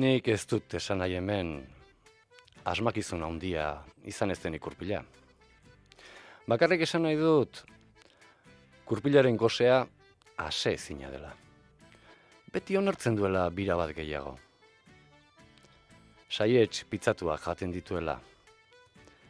[0.00, 1.48] Nik ez dut esan nahi hemen
[2.70, 3.64] asmakizun handia
[4.08, 5.02] izan ez den ikurpila.
[6.48, 7.60] Bakarrik esan nahi dut
[8.88, 9.82] kurpilaren gozea
[10.46, 11.34] ase zina dela.
[12.54, 14.38] Beti onartzen duela bira bat gehiago.
[16.30, 18.16] Saietz pizzatua jaten dituela.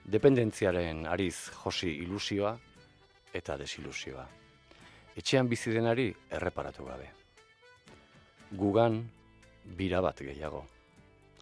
[0.07, 2.59] Dependentziaren ariz josi ilusioa
[3.35, 4.29] eta desilusioa.
[5.17, 7.11] Etxean bizi denari erreparatu gabe.
[8.53, 9.03] Gugan
[9.65, 10.65] bira bat gehiago.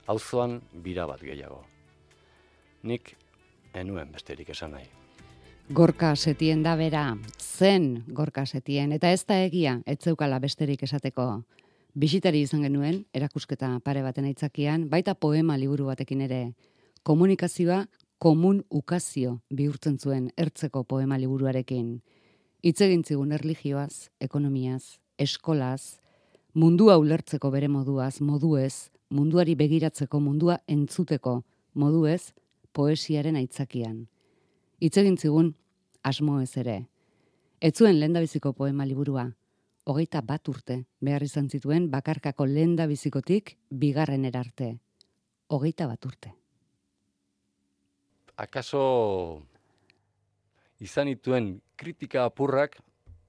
[0.06, 1.64] Auzoan bira bat gehiago.
[2.82, 3.16] Nik
[3.74, 4.88] enuen besterik esan nahi.
[5.68, 11.42] Gorka setien da bera, zen gorka setien, eta ez da egia, ez zeukala besterik esateko.
[11.98, 16.42] Bisitari izan genuen, erakusketa pare baten aitzakian, baita poema liburu batekin ere.
[17.02, 17.82] Komunikazioa
[18.18, 21.98] komun ukazio bihurtzen zuen ertzeko poema liburuarekin.
[22.64, 26.00] Hitz egin zigun erlijioaz, ekonomiaz, eskolaz,
[26.58, 31.40] mundua ulertzeko bere moduaz, moduez, munduari begiratzeko, mundua entzuteko,
[31.78, 32.34] moduez,
[32.74, 34.06] poesiaren aitzakian
[34.80, 35.52] hitz egin zigun
[36.02, 36.78] asmo ez ere.
[37.60, 39.26] Ez zuen lendabiziko poema liburua,
[39.88, 44.76] hogeita bat urte behar izan zituen bakarkako lendabizikotik bigarren erarte.
[45.48, 46.34] Hogeita bat urte.
[48.36, 49.42] Akaso
[50.78, 52.76] izan ituen kritika apurrak,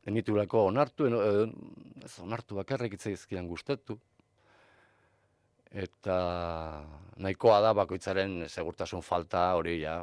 [0.08, 4.00] enitulako onartu, ez onartu bakarrik itzaizkian gustatu,
[5.70, 6.18] eta
[7.22, 10.00] nahikoa da bakoitzaren segurtasun falta hori ja,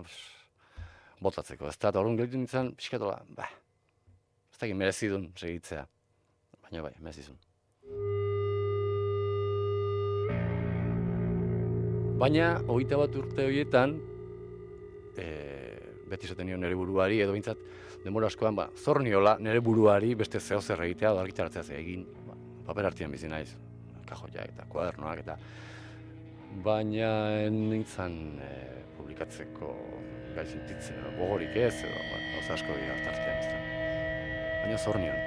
[1.21, 1.69] botatzeko.
[1.69, 3.49] Ez da, horren gelditu nintzen, pixkatola, ba,
[4.53, 5.87] ez da, merezidun segitzea.
[6.67, 7.39] Baina bai, merezizun.
[12.17, 13.99] Baina, hogeita bat urte horietan,
[15.21, 15.27] e,
[16.09, 17.61] beti zaten nire buruari, edo bintzat,
[18.05, 22.37] demora askoan, ba, zor niola nire buruari beste zeo zer egitea, edo argitaratzea egin, ba,
[22.69, 23.51] paper hartien bizi naiz,
[24.07, 25.37] kajoia eta kuadernoak eta,
[26.65, 27.11] baina
[27.53, 28.51] nintzen e,
[28.97, 29.73] publikatzeko
[30.37, 33.59] gai sentitzen, gogorik ez, edo, ba, oza asko dira tartean ez da.
[34.63, 35.21] Baina zor nion.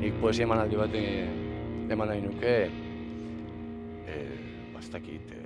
[0.00, 2.54] Nik poesia eman bat eman nahi nuke,
[4.06, 4.22] e,
[4.74, 5.40] bastakit, e,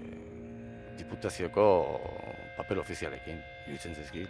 [0.98, 1.66] diputazioko
[2.56, 4.28] papel ofizialekin, iruditzen zizkit.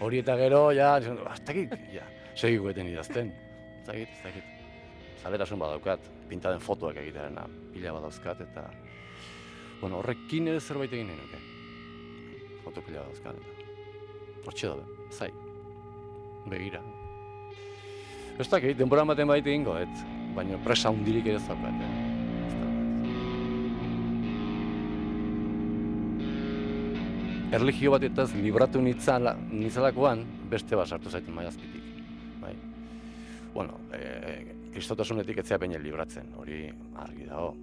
[0.00, 3.32] Hori eta gero, ja, bastakit, ja, segiko eten idazten.
[3.80, 4.52] Bastakit, bastakit.
[5.22, 7.38] Zalerasun badaukat, pintaden fotoak egitearen,
[7.74, 8.68] pila badauzkat, eta
[9.80, 11.42] bueno, horrekin ere zerbait egin nahi nuke.
[12.64, 13.40] Fotopila dauzkan.
[14.46, 15.30] Hortxe dabe, zai.
[16.46, 16.82] Begira.
[18.38, 20.04] Ez dakit, denbora ematen baita egingo, et.
[20.36, 22.05] Baina presa hundirik ere zaukat, eh?
[27.56, 31.84] Erligio bat eta libratu nitzala, nitzalakoan, beste bat sartu zaiten maiazpitik.
[32.42, 32.52] Bai.
[33.54, 36.66] Bueno, e, kristotasunetik etzea baina libratzen, hori
[37.00, 37.54] argi dago.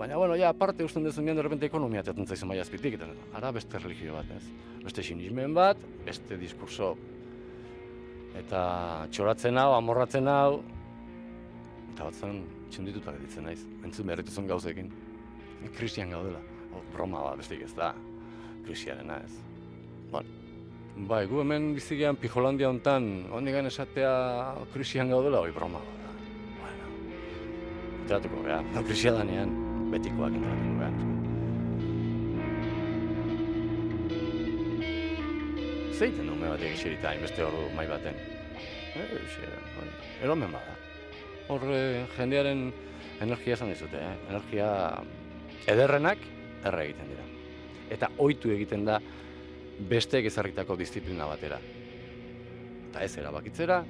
[0.00, 3.06] Baina, bueno, ja, aparte usten dezen de repente ekonomia teatzen zaizu maia azpitik, eta
[3.38, 4.42] ara beste religio bat, ez?
[4.82, 6.94] Beste sinismen bat, beste diskurso,
[8.40, 10.62] eta txoratzen hau, amorratzen hau,
[11.92, 12.40] eta batzen
[12.72, 14.90] txundituta ditzen naiz, entzun behar dituzun gauzekin.
[15.76, 16.40] Kristian gaudela,
[16.72, 17.92] o, broma bat, beste ez da,
[18.66, 19.32] kristiarena ez.
[20.10, 20.28] Bueno,
[21.08, 24.12] bai, gu hemen bizigean Pijolandia hontan, hondigan esatea
[24.74, 26.18] kristian gaudela, oi broma bat.
[26.60, 26.90] Bueno,
[28.02, 29.56] entratuko, ja, kristiadanean
[29.90, 31.00] betikoak entratu behar.
[36.00, 38.14] Zeiten du bat egizerita, inbeste hor mai baten.
[38.96, 40.76] Eh, Eromen bada.
[41.52, 42.70] Hor eh, jendearen
[43.20, 44.14] energia esan dizute, eh?
[44.30, 44.70] energia
[45.68, 46.22] ederrenak
[46.64, 47.26] erre egiten dira.
[47.90, 49.00] Eta ohitu egiten da
[49.90, 51.58] besteek ezarritako disiplina batera.
[52.90, 53.80] Eta ez erabakitzera,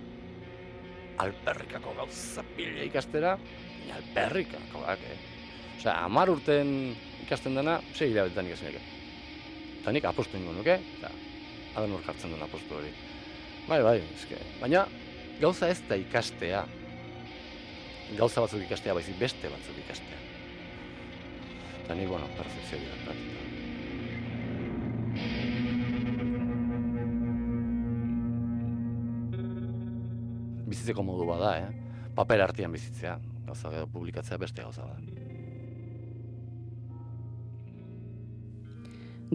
[1.20, 3.34] alperrikako gauza pila ikastera,
[3.96, 5.18] alperrikako, eh?
[5.80, 6.94] Osea, amar urten
[7.24, 8.82] ikasten dena, sei hilabetetan ikasen eke.
[9.80, 11.12] Eta nik apostu ingo nuke, eta
[11.74, 12.92] adan hor jartzen duen apostu hori.
[13.68, 14.40] Bai, bai, eske.
[14.60, 14.84] Baina,
[15.40, 16.64] gauza ez da ikastea.
[18.18, 20.20] Gauza batzuk ikastea, baizik beste batzuk ikastea.
[21.84, 23.16] Eta nik, bueno, perfekzio dira,
[30.80, 31.66] Bizitzeko modu bada, eh?
[32.16, 35.26] Paper artean bizitzea, gauza publikatzea beste gauza bada.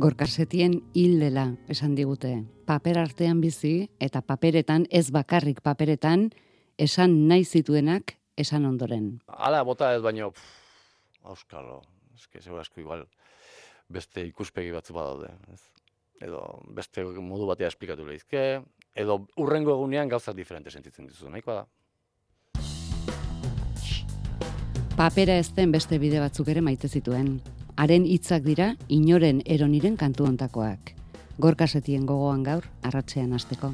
[0.01, 2.31] Gorkasetien hil dela esan digute.
[2.65, 6.31] Paper artean bizi eta paperetan, ez bakarrik paperetan,
[6.81, 9.19] esan nahi zituenak esan ondoren.
[9.29, 10.31] Hala, bota ez baino,
[11.21, 11.83] auskalo,
[12.17, 13.05] eske zeu asko igual
[13.85, 15.29] beste ikuspegi batzu badaude.
[15.53, 15.61] Ez?
[16.25, 16.41] Edo
[16.73, 18.63] beste modu batea esplikatu lehizke,
[18.95, 21.65] edo urrengo egunean gauzak diferente sentitzen dizu, nahikoa da.
[24.95, 27.41] papera ezten beste bide batzuk ere maite zituen.
[27.75, 30.93] Haren hitzak dira inoren eroniren kantu ontakoak.
[31.37, 33.73] Gorkasetien gogoan gaur, arratzean hasteko.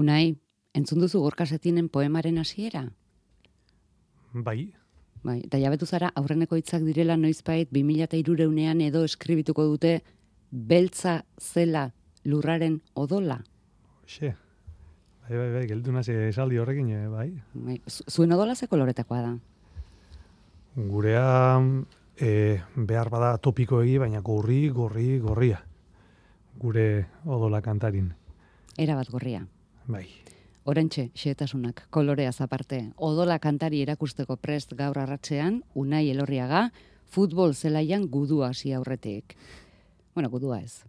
[0.00, 0.36] Unai,
[0.72, 2.86] entzun duzu gorkasetinen poemaren hasiera?
[4.32, 4.70] Bai.
[5.26, 9.98] Bai, eta jabetu zara aurreneko hitzak direla noizbait 2003ean edo eskribituko dute
[10.50, 11.90] beltza zela
[12.24, 13.40] lurraren odola.
[14.06, 14.32] Xe.
[15.26, 17.28] Bai, bai, bai, geldu nazi esaldi horrekin, eh, bai.
[17.52, 17.78] bai.
[17.86, 19.36] Zuen odola ze koloretakoa da?
[20.76, 21.60] Gurea
[22.16, 25.60] e, behar bada topiko egi, baina gorri, gorri, gorria.
[26.60, 28.14] Gure odola kantarin.
[28.78, 29.44] Era bat gorria.
[29.90, 30.06] Bai.
[30.70, 36.68] Orentxe, xeetasunak, kolorea zaparte, odola kantari erakusteko prest gaur arratzean, unai elorriaga,
[37.10, 39.34] futbol zelaian gudua hasi aurretik.
[40.14, 40.84] Bueno, gudua ez.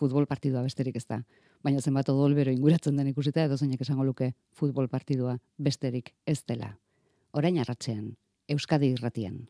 [0.00, 1.20] Futbol partidua besterik ez da.
[1.62, 6.40] Baina zenbat odol bero inguratzen den ikusita edo zeinek esango luke futbol partidua besterik ez
[6.48, 6.74] dela.
[7.36, 8.14] Orain arratzean,
[8.48, 9.44] Euskadi irratian.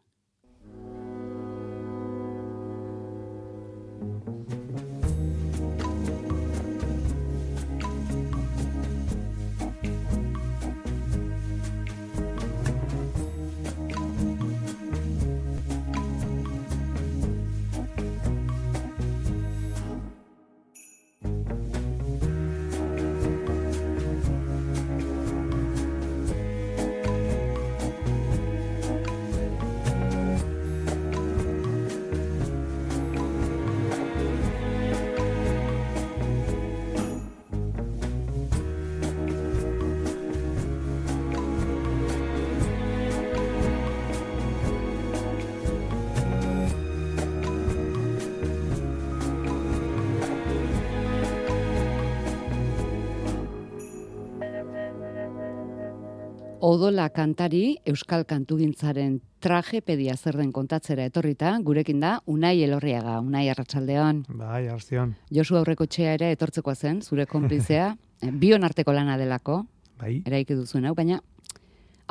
[56.61, 64.27] Odola kantari Euskal Kantugintzaren tragepedia zer den kontatzera etorrita, gurekin da Unai Elorriaga, Unai Arratsaldeon.
[64.29, 65.15] Bai, Arratsaldeon.
[65.33, 69.63] Josu aurreko txea ere etortzeko zen, zure konplizea, eh, bion arteko lana delako.
[70.03, 70.19] Bai.
[70.29, 71.23] Eraiki duzuen hau, baina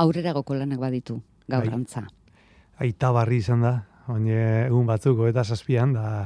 [0.01, 2.07] aurreragoko lanak baditu gaur bai.
[2.81, 3.75] Aita barri izan da,
[4.09, 6.25] egun batzuko eta zazpian, da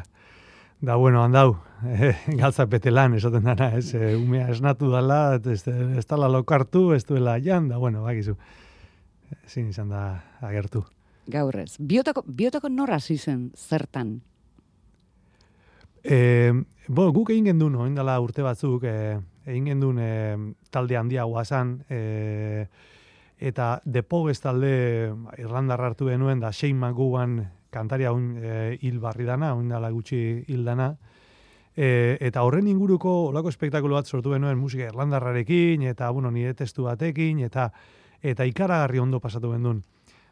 [0.84, 2.12] Da bueno, handau, eh,
[2.42, 7.38] galtza petelan, esaten dara, ez, eh, umea esnatu dala, ez, ez dala lokartu, ez duela
[7.40, 8.36] jan, da bueno, bakizu,
[9.48, 10.02] zin izan da
[10.44, 10.82] agertu.
[11.32, 14.18] Gaurrez, biotako, biotako norra zizen zertan?
[16.04, 16.52] E,
[16.90, 19.16] bo, guk egin gendu no, indala urte batzuk, e,
[19.48, 20.12] egin gendun e,
[20.68, 22.68] talde handia guazan, e,
[23.40, 24.76] eta depogez talde
[25.40, 27.40] Irlandarra hartu genuen, da Shane McGowan
[27.74, 30.94] kantaria un, e, hil barri dana, un dala gutxi hil dana,
[31.76, 36.86] e, eta horren inguruko olako espektakulo bat sortu genuen musika Irlandarrarekin, eta bueno, nire testu
[36.86, 37.72] batekin, eta
[38.24, 39.84] eta ikaragarri ondo pasatu gendun.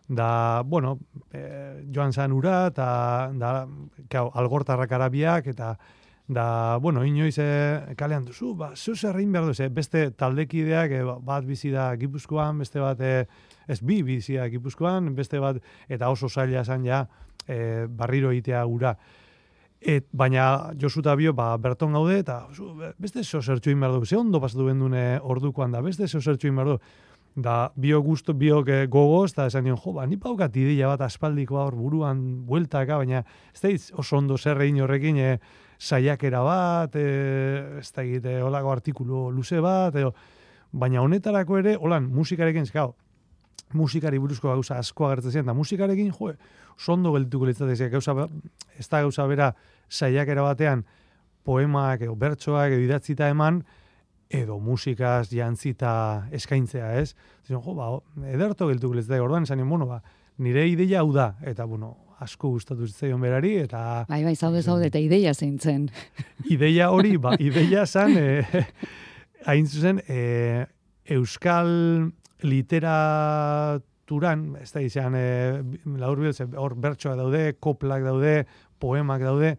[0.07, 0.97] Da, bueno,
[1.31, 1.41] e,
[1.93, 2.85] joan zan ura, eta
[3.35, 3.51] da,
[4.11, 5.75] kau, algortarrak arabiak, eta
[6.31, 11.47] da, bueno, inoiz e, kalean duzu, ba, zu zerrein behar duzu, beste taldekideak, e, bat
[11.47, 13.25] bizi da gipuzkoan, beste bat, e,
[13.67, 17.05] ez bi bizi da gipuzkoan, beste bat, eta oso zaila esan ja,
[17.51, 18.95] e, barriro egitea gura.
[19.81, 22.43] Et, baina Josu eta Bio, ba, berton gaude, eta
[23.01, 26.77] beste zo zertxu behar du, ze ondo pasatu bendune ordukoan da, beste zo zertxu behar
[27.35, 31.01] da bio gusto bio que gogoz eta esan nion jo ba ni paukat ideia bat
[31.01, 35.39] aspaldiko hor buruan bueltaka baina ez da oso ondo zer egin horrekin e,
[35.79, 40.13] saiakera bat e, ez da egite holako artikulu luze bat edo,
[40.71, 42.95] baina honetarako ere holan musikarekin eskau
[43.73, 46.33] musikari buruzko gauza asko agertzen zian, da musikarekin, jo,
[46.77, 48.27] sondo geldituko litzatez, gauza, ba,
[48.77, 49.51] ez da gauza bera
[49.89, 50.83] saiakera batean,
[51.43, 53.61] poemak, edo bertsoak, edo idatzita eman,
[54.31, 55.93] edo musikaz jantzita
[56.31, 57.15] eskaintzea, ez?
[57.47, 57.91] Zion, jo, ba,
[58.31, 60.01] ederto geltu gilez da, orduan esan bueno, ba,
[60.37, 64.05] nire ideia hau da, eta, bueno, asko gustatu zitzaion berari, eta...
[64.09, 65.89] Bai, bai, zaude, zaude, eta ideia zein zen.
[66.55, 68.65] Ideia hori, ba, ideia zan, e,
[69.49, 70.67] hain zuzen, e,
[71.11, 72.11] Euskal
[72.43, 75.61] literaturan, ez da izan, e,
[76.01, 76.19] laur
[76.57, 78.45] hor bertsoak daude, koplak daude,
[78.79, 79.57] poemak daude,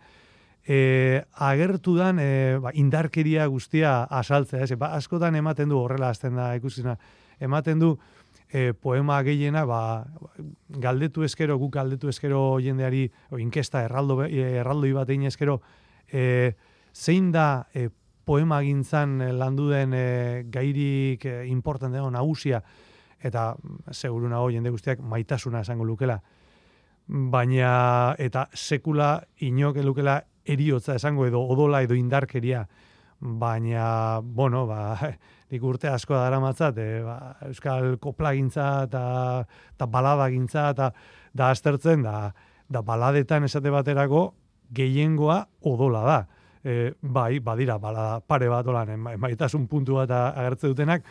[0.67, 4.73] e, agertu dan e, ba, indarkeria guztia asaltzea, ez?
[4.79, 6.97] Ba, askotan ematen du horrela azten da ikusina,
[7.43, 7.99] ematen du
[8.53, 10.05] e, poema gehiena, ba,
[10.69, 15.61] galdetu eskero, guk galdetu eskero jendeari, o, inkesta erraldo, erraldo bat egin eskero,
[16.12, 16.53] e,
[16.93, 17.89] zein da e,
[18.25, 22.62] poema gintzan landu den e, gairik e, important dago nagusia,
[23.23, 23.52] eta
[23.91, 26.21] seguru nago jende guztiak maitasuna esango lukela,
[27.07, 32.67] baina eta sekula inok lukela eriotza esango edo odola edo indarkeria,
[33.23, 34.99] baina, bueno, ba,
[35.52, 39.02] nik urte asko dara matzat, e, ba, euskal koplagintza eta,
[39.76, 40.93] eta baladagintza eta
[41.33, 42.33] da aztertzen, da,
[42.69, 44.33] da baladetan esate baterako
[44.75, 46.21] gehiengoa odola da.
[46.64, 51.04] E, bai, badira, balada pare bat olan, maitasun puntu bat agertze dutenak,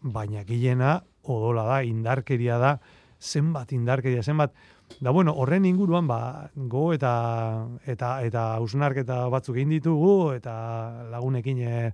[0.00, 2.78] baina gehiena odola da, indarkeria da,
[3.20, 4.54] zenbat indarkeria, zenbat,
[4.98, 7.12] Da bueno, horren inguruan ba go eta
[7.86, 10.54] eta eta ausnarketa batzuk egin ditugu eta
[11.12, 11.92] lagunekin e,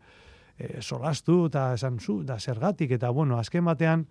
[0.56, 4.06] e, solastu eta esan zu da zergatik eta bueno, azken batean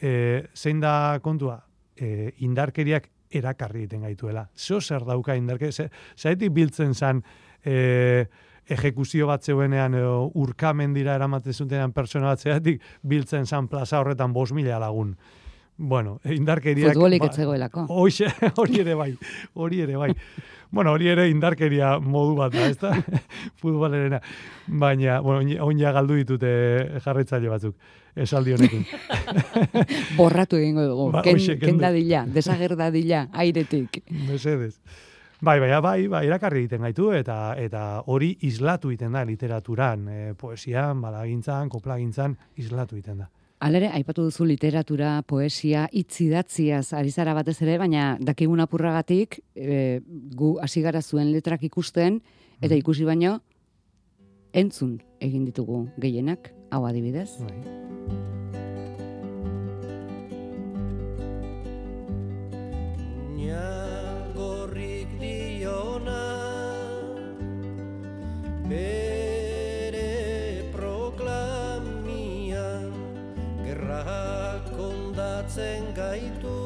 [0.00, 1.58] e, zein da kontua?
[1.96, 4.48] E, indarkeriak erakarri egiten gaituela.
[4.56, 5.70] Zo zer dauka indarke,
[6.16, 7.22] zaitik biltzen zan
[7.64, 8.26] e,
[8.70, 14.32] ejekuzio bat zeuenean edo urkamen dira eramaten zutenean persona bat zeatik biltzen zan plaza horretan
[14.32, 15.16] bos mila lagun.
[15.80, 16.92] Bueno, indarkeriak...
[16.92, 17.86] Futbolik ba, etzegoelako.
[17.88, 18.28] Hoxe,
[18.60, 19.14] hori ere bai,
[19.54, 20.10] hori ere bai.
[20.70, 22.92] bueno, hori ere indarkeria modu bat da, ezta?
[23.62, 24.20] Futbolerena.
[24.66, 26.50] Baina, bueno, oin galdu ditute
[27.00, 27.76] jarretzaile batzuk,
[28.14, 28.84] esaldi honekin.
[30.20, 34.02] Borratu egingo dugu, ba, ken, oixe, ken dadila, desager dadila, airetik.
[34.28, 34.74] Mesedez.
[35.42, 40.34] Bai, bai, bai, bai, irakarri egiten gaitu, eta eta hori islatu egiten da literaturan, e,
[40.36, 43.30] poesian, balagintzan, koplagintzan, islatu egiten da.
[43.64, 50.00] Alere, aipatu duzu literatura, poesia, itzidatziaz, ari zara batez ere, baina dakigun apurragatik, e,
[50.36, 52.20] gu hasi gara zuen letrak ikusten,
[52.60, 52.80] eta mm.
[52.84, 53.38] ikusi baino,
[54.52, 57.30] entzun egin ditugu gehienak, hau adibidez.
[57.40, 57.80] Bai.
[63.50, 63.79] diona,
[74.76, 76.58] kondatzen gaitu.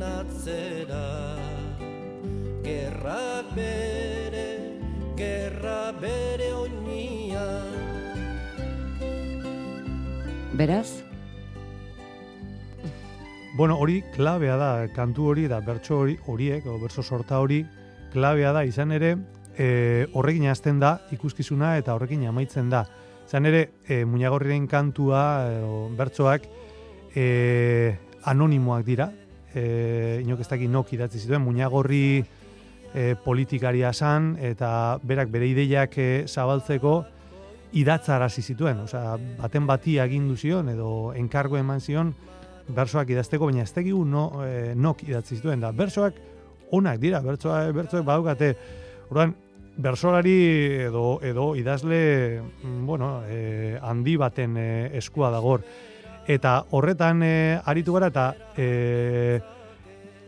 [0.03, 0.84] atzera
[3.05, 4.81] Gerrak bere,
[5.15, 7.75] gerra bere oinian
[10.57, 11.05] Beraz?
[13.59, 17.67] Bueno, hori klabea da, kantu hori da, bertso hori, horiek, o bertso sorta hori,
[18.15, 19.19] klabea da, izan ere,
[19.59, 22.87] e, horrekin azten da, ikuskizuna eta horrekin amaitzen da.
[23.27, 26.49] Izan ere, e, muñagorriren kantua, e, o, bertsoak,
[27.13, 27.27] e,
[28.25, 29.11] anonimoak dira,
[29.53, 32.25] e, inok ez dakit nok idatzi zituen, muñagorri
[32.95, 36.95] e, politikaria zan, eta berak bere ideiak e, zabaltzeko
[37.75, 42.15] idatzarazi zituen, osea, baten bati agindu zion, edo enkargo eman zion,
[42.69, 46.21] bersoak idazteko, baina ez tegigu no, e, nok idatzi zituen, da bersoak
[46.75, 48.55] onak dira, bertsoa, bertsoak badukate,
[49.11, 49.35] orduan,
[49.77, 50.37] bersolari
[50.87, 55.65] edo, edo idazle, mm, bueno, e, handi baten e, eskua dagor,
[56.31, 57.35] eta horretan e,
[57.65, 59.41] aritu gara, eta e,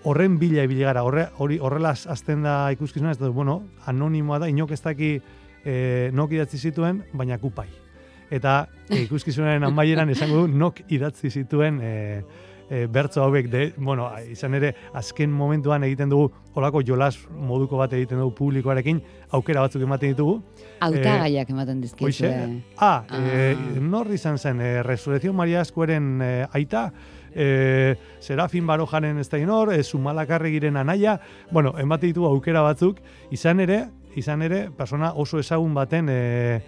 [0.07, 3.59] horren bila ibili gara, horre, hori horrela azten da ikuskizuna, ez da, bueno,
[3.91, 5.11] anonimoa da, inok ez daki
[5.67, 5.75] e,
[6.15, 7.67] nok idatzi zituen, baina kupai.
[8.31, 8.55] Eta
[8.87, 11.91] e, ikuskizunaren amaieran esango du nok idatzi zituen e,
[12.70, 17.92] e, bertzo hauek, de, bueno, izan ere, azken momentuan egiten dugu, olako jolas moduko bat
[17.96, 19.02] egiten dugu publikoarekin,
[19.37, 20.38] aukera batzuk ematen ditugu.
[20.87, 22.06] Autagaiak ematen dizkizu.
[22.08, 22.32] Hoxe,
[22.78, 26.88] ah, e, nor izan zen, e, Resurrección Maria Eskueren e, aita,
[27.35, 31.20] e, Serafin Barojaren ez da inor, e, Zumalakarregiren anaia,
[31.50, 33.85] bueno, emate ditu aukera batzuk, izan ere,
[34.16, 36.62] izan ere, persona oso ezagun baten e,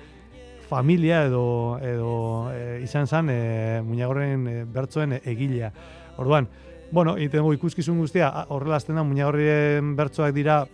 [0.68, 5.72] familia edo, edo e, izan zen e, muñagorren e, bertzoen egilea.
[6.20, 6.48] Orduan,
[6.92, 10.66] bueno, egiten dugu ikuskizun guztia, horrela azten da muñagorren bertzoak dira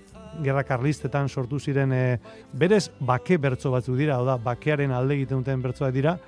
[0.42, 2.18] gerra karlistetan sortu ziren e,
[2.52, 6.18] berez bake bertzo batzuk dira, oda bakearen alde egiten duten bertzoak dira,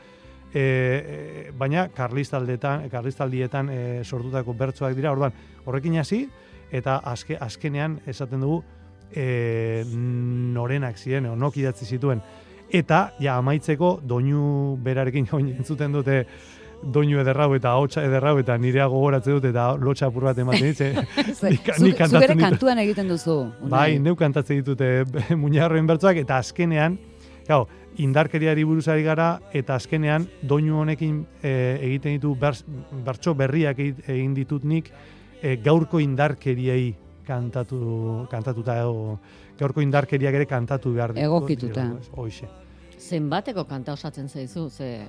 [0.54, 5.34] e, e, baina karlistaldetan, karlistaldietan e, sortutako bertsoak dira, orduan
[5.66, 6.26] horrekin hasi
[6.70, 8.62] eta azke, azkenean esaten dugu
[9.10, 12.22] e, norenak ziren, edo nok idatzi zituen.
[12.74, 16.24] Eta, ja, amaitzeko, doinu berarekin oin entzuten dute
[16.82, 20.90] doinu ederrau eta hotxa ederrau eta nirea gogoratzen dut eta lotxa apur bat ematen ditze.
[20.96, 23.38] nik, Zuk, nik kantatzen kantuan egiten duzu.
[23.62, 23.70] Unai.
[23.70, 24.90] Bai, neu kantatzen ditute
[25.42, 26.98] muñarroen bertsoak eta azkenean,
[27.48, 27.64] gau,
[28.02, 31.52] indarkeriari buruzari gara eta azkenean doinu honekin e,
[31.88, 32.62] egiten ditu bers,
[33.06, 34.90] bertso berriak egin ditut nik
[35.40, 36.94] e, gaurko indarkeriei
[37.26, 39.18] kantatu kantatuta edo
[39.58, 41.24] gaurko indarkeriak ere kantatu behar ditu.
[41.26, 41.86] Egokituta.
[42.16, 42.48] Hoxe.
[42.98, 45.06] Zenbateko kanta osatzen zaizu, ze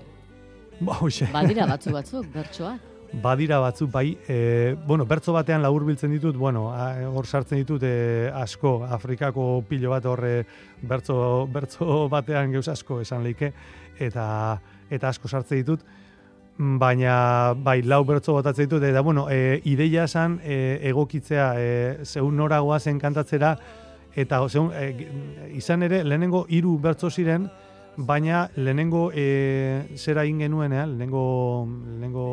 [0.80, 1.28] Ba, hoxe.
[1.34, 2.80] badira batzu batzuk, bertsoak.
[3.24, 6.66] badira batzuk bai, e, bueno, bertzo batean labur biltzen ditut, bueno,
[7.16, 10.46] hor sartzen ditut e, asko, Afrikako pilo bat horre
[10.82, 13.54] bertzo, bertzo batean geuz asko esan leike,
[13.98, 14.60] eta,
[14.92, 15.86] eta asko sartzen ditut,
[16.58, 22.36] baina bai, lau bertzo botatzen ditut, eta bueno, e, ideia esan e, egokitzea, e, zeun
[22.36, 23.56] noragoa zen kantatzera,
[24.18, 25.08] eta zeun, e, g-
[25.60, 27.48] izan ere, lehenengo hiru bertzo ziren,
[27.98, 31.24] baina lehenengo e, zera egin genuenean, lehenengo,
[31.86, 32.28] lehenengo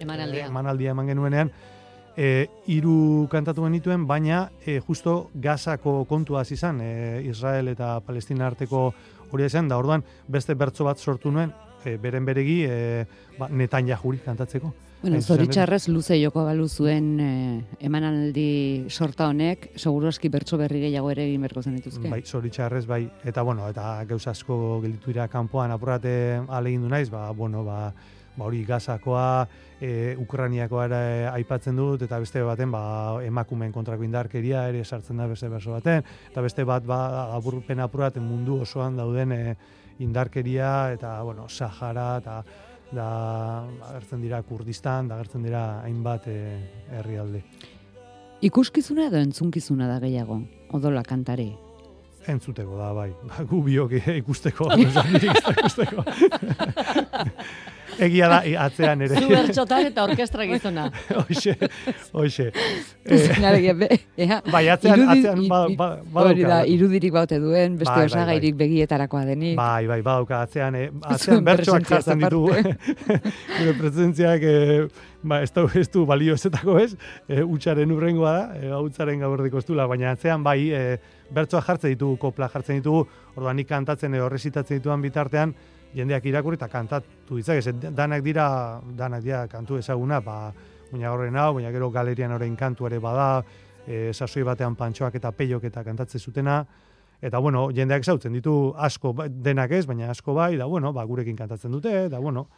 [0.00, 0.46] Emanaldia.
[0.50, 1.50] emanaldia eman genuenean,
[2.16, 8.92] e, hiru kantatu genituen, baina e, justo Gazako kontua izan, e, Israel eta Palestina arteko
[9.30, 11.52] hori izan, da orduan beste bertso bat sortu nuen,
[11.84, 13.04] e, beren beregi, e,
[13.38, 14.72] ba, Netanyahuri kantatzeko.
[15.02, 21.26] Bueno, zoritxarrez luze joko balu zuen eh, emanaldi sorta honek, seguroski bertso berri gehiago ere
[21.28, 22.08] egin berko zen dituzke.
[22.10, 27.28] Bai, zoritxarrez, bai, eta bueno, eta geuz asko gelditu dira kanpoan apurate alegindu naiz, ba,
[27.36, 27.92] bueno, ba,
[28.36, 29.46] ba hori gazakoa,
[29.80, 32.82] e, Ukraniakoa ere aipatzen dut, eta beste baten, ba,
[33.24, 37.00] emakumeen kontrako indarkeria ere sartzen da beste berso baten, eta beste bat, ba,
[37.36, 39.42] aburpen apurat mundu osoan dauden e,
[40.00, 42.40] indarkeria, eta, bueno, Sahara, eta
[42.94, 43.06] da
[43.90, 46.36] agertzen dira Kurdistan, da agertzen dira hainbat e,
[46.98, 47.42] herrialde.
[48.46, 50.40] Ikuskizuna edo entzunkizuna da gehiago,
[50.76, 51.50] odola kantari.
[52.26, 53.10] Entzuteko da, bai.
[53.30, 54.70] Ba, gu biok ikusteko.
[54.82, 55.04] ez da
[55.54, 56.04] ikusteko.
[58.02, 59.20] Egia da, atzean ere.
[59.20, 60.88] Zu bertxotan eta orkestra gizona.
[61.20, 61.56] Hoxe,
[62.12, 62.50] hoxe.
[63.06, 65.86] Eh, bai, atzean, atzean ba, ba,
[66.24, 69.54] hori da, irudirik baute duen, beste Bai, bai, osagairik begietarako denik.
[69.58, 72.50] Bai, bai, badauka, atzean, eh, atzean presentziaz jartzen ditugu.
[73.52, 76.96] Gure presentziak, eh, ba, ez du, ez du balio ezetako ez,
[77.28, 80.98] eh, utxaren urrengoa da, eh, utzaren gaberdiko estula, baina atzean bai, eh,
[81.30, 83.06] bertsoak jartzen ditugu, kopla jartzen ditugu,
[83.36, 85.54] orduan nik kantatzen edo resitatzen dituan bitartean,
[85.94, 90.52] jendeak irakurri eta kantatu ditzak, ez, danak dira, danak dira kantu ezaguna, ba,
[90.90, 93.44] muina horren hau, baina gero galerian orain kantu ere bada,
[93.86, 96.60] e, sasoi batean pantxoak eta peiok eta kantatzen zutena,
[97.22, 101.04] eta bueno, jendeak zautzen ditu asko, ba- denak ez, baina asko bai, da bueno, ba,
[101.04, 102.48] gurekin kantatzen dute, da bueno,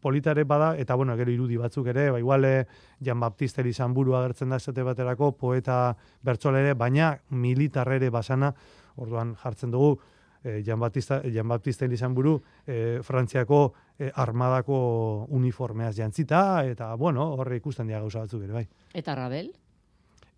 [0.00, 2.66] politare bada, eta bueno, gero irudi batzuk ere, ba, iguale
[3.04, 8.54] Jan Baptiste izan buru agertzen da esate baterako, poeta bertsolere, ere, baina militar ere basana,
[8.96, 9.98] orduan jartzen dugu,
[10.44, 17.32] eh, Jan Baptista, Jan Baptiste izan buru, eh, Frantziako eh, armadako uniformeaz jantzita, eta bueno,
[17.34, 18.66] horre ikusten dira gauza batzuk ere, bai.
[18.92, 19.52] Eta Rabel?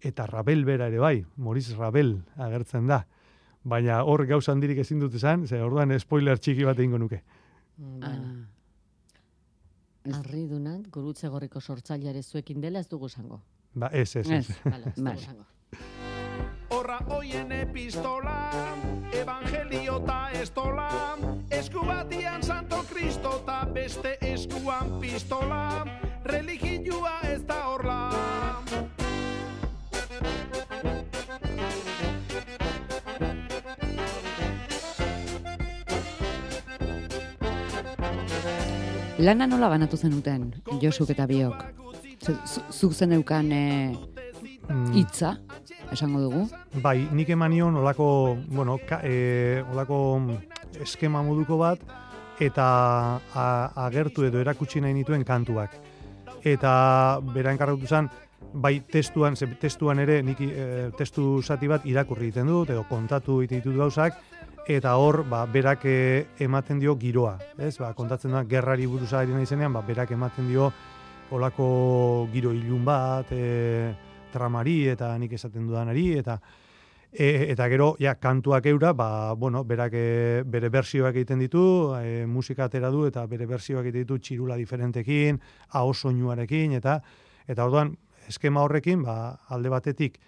[0.00, 3.06] Eta Rabel bera ere bai, Maurice Rabel agertzen da.
[3.64, 7.22] Baina hor gauza handirik ezin dut esan, ze orduan spoiler txiki bat egingo nuke.
[8.02, 8.18] Ah.
[10.04, 13.40] Ez- Arri dunat, gurutze gorriko sortzaileare zuekin dela ez dugu esango.
[13.74, 14.50] Ba, ez, ez, ez.
[14.50, 14.58] Ez.
[14.64, 15.46] Vale, ez dugu esango.
[16.74, 18.50] Horra hoien epistola,
[19.12, 20.88] evangelio ta estola,
[21.50, 25.84] esku batian santo kristo ta beste eskuan pistola,
[26.24, 28.00] religioa ez da horla.
[39.18, 40.50] Lana nola banatu zenuten,
[40.82, 41.62] Josuk eta biok?
[42.24, 43.52] Zu- zu- Zuk zeneukan
[44.68, 45.35] Mm, hitza,
[45.92, 46.46] esango dugu.
[46.83, 49.98] Bai, nik emanion olako, bueno, ka, e, olako
[50.81, 51.83] eskema moduko bat,
[52.40, 52.66] eta
[53.35, 53.46] a,
[53.87, 55.77] agertu edo erakutsi nahi nituen kantuak.
[56.44, 58.09] Eta bera enkargatu zen,
[58.55, 63.40] bai testuan, ze testuan ere nik e, testu zati bat irakurri egiten dut, edo kontatu
[63.42, 64.18] egiten ditut gauzak,
[64.68, 67.77] eta hor, ba, berak e, ematen dio giroa, ez?
[67.79, 70.72] Ba, kontatzen da, gerrari buruz ari nahi zenean, ba, berak ematen dio
[71.35, 73.92] olako giro ilun bat, e,
[74.35, 76.40] tramari eta nik esaten dudanari eta
[77.14, 82.27] e, eta gero ja kantuak eura ba bueno berak e, bere bersioak egiten ditu e,
[82.27, 87.01] musika atera du eta bere bersioak egiten ditu txirula diferentekin aho soinuarekin eta
[87.47, 87.94] eta orduan
[88.29, 90.18] eskema horrekin ba alde batetik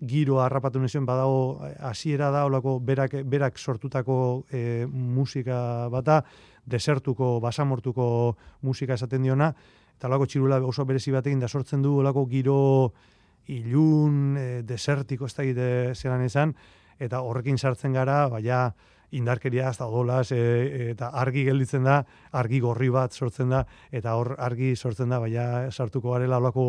[0.00, 6.22] giro harrapatu nezuen badago hasiera da olako berak berak sortutako e, musika bata
[6.64, 9.52] desertuko basamortuko musika esaten diona
[9.96, 12.92] eta olako txirula oso berezi batekin da sortzen du olako giro
[13.48, 16.54] ilun, e, desertiko ez da egite zelan izan,
[16.98, 18.70] eta horrekin sartzen gara, baina
[19.10, 22.00] indarkeria ez odolaz, e, eta argi gelditzen da,
[22.32, 26.66] argi gorri bat sortzen da, eta hor argi sortzen da, baina sartuko garela olako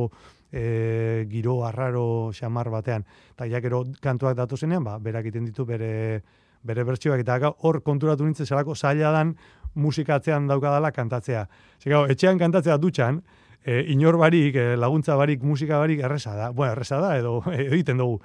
[0.51, 3.05] e, giro arraro xamar batean.
[3.35, 6.21] Eta ja gero kantuak datu zenean, ba, berak egiten ditu bere
[6.61, 9.35] bere bertsioak eta hor konturatu nintzen zelako zaila dan
[9.73, 11.47] musikatzean daukadala kantatzea.
[11.81, 13.21] Zer, etxean kantatzea dutxan,
[13.65, 16.49] e, inor barik, e, laguntza barik, musika barik erresa da.
[16.49, 18.21] Bueno, erresa da, edo egiten dugu.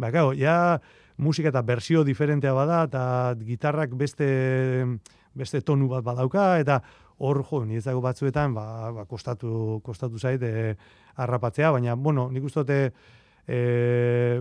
[0.00, 0.80] Ba, gau, ja
[1.20, 3.04] musika eta bersio diferentea bada, eta
[3.44, 4.26] gitarrak beste,
[5.36, 6.80] beste tonu bat badauka, eta
[7.20, 10.74] hor, jo, niretzako batzuetan, ba, ba, kostatu, kostatu zait, e,
[11.20, 12.78] harrapatzea, baina, bueno, nik uste dute,
[13.44, 14.40] e,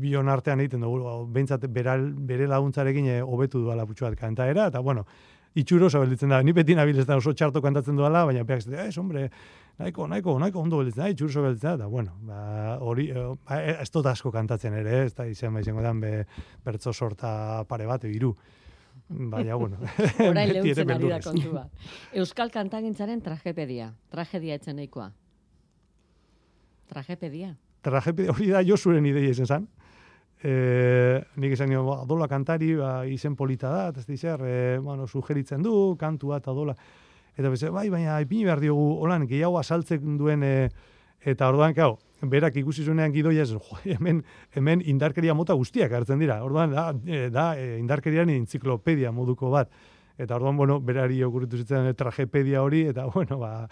[0.00, 4.80] bion artean egiten dugu, behintzat beral, bere laguntzarekin e, hobetu duala putxu bat kantaera, eta,
[4.80, 5.04] bueno,
[5.54, 8.64] itxuro oso gelditzen da, ni beti nabil ez da oso txarto kantatzen duala, baina beak
[8.64, 9.28] ez, ez, hombre,
[9.78, 13.90] nahiko, nahiko, nahiko ondo oso gelditzen da, eta, bueno, ba, hori, e, ba, e, ez
[13.90, 16.24] dut asko kantatzen ere, ez da izan ba izango dan, be,
[16.64, 18.34] bertzo sorta pare bat, hiru
[19.08, 19.76] Baina, bueno.
[20.30, 21.64] Orain beti ere lehuntzen ari da kontua.
[22.22, 23.90] Euskal kantagintzaren tragepedia.
[24.10, 25.10] Tragedia etzen nahikoa.
[26.88, 27.54] Tragepedia.
[27.84, 29.66] tragepedia hori da Josuren ideia izan zen.
[30.44, 30.52] E,
[31.40, 35.62] nik esan nio, ba, adola kantari, ba, izen polita da, ez dizer, e, bueno, sugeritzen
[35.64, 36.74] du, kantua eta adola.
[37.34, 40.68] Eta beze, bai, baina ipini behar diogu, holan, gehiago asaltzen duen, e,
[41.26, 41.96] eta orduan, kau,
[42.30, 43.56] berak ikusi zuenean gidoia, ez,
[43.96, 44.22] hemen,
[44.54, 46.38] hemen indarkeria mota guztiak hartzen dira.
[46.46, 49.72] Orduan, da, e, da e, indarkerian entziklopedia moduko bat.
[50.18, 53.66] Eta orduan, bueno, berari okurritu zitzen tragepedia hori, eta, bueno, ba,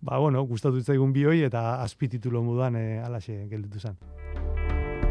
[0.00, 3.96] ba, bueno, gustatu zitzaigun bioi, eta azpititulo moduan e, alaxe gelditu zen.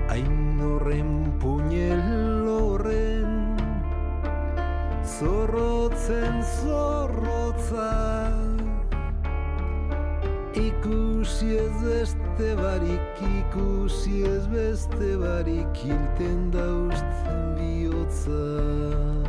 [0.06, 2.25] Hain horren puñel
[5.06, 7.91] Zorrotzen zorrotza
[10.56, 19.25] Ikusi ez beste barik, ikusi ez beste barik Hilten dauzten bihotza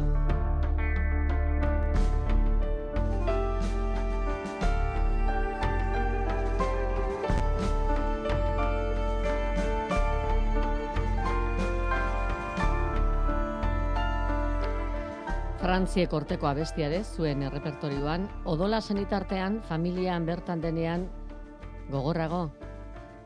[15.66, 21.08] Frantziek orteko abestia ere zuen errepertorioan, odola zenitartean, familian bertan denean,
[21.90, 22.44] gogorrago.